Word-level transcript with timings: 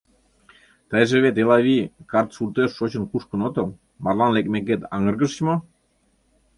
Тыйже 0.89 1.17
вет, 1.23 1.35
Элавий, 1.43 1.91
карт 2.11 2.29
суртеш 2.35 2.69
шочын-кушкын 2.77 3.41
отыл, 3.47 3.67
марлан 4.03 4.31
лекмекет 4.37 4.81
аҥыргышыч 4.95 5.39
мо? 5.47 5.55